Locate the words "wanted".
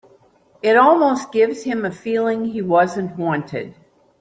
3.19-3.75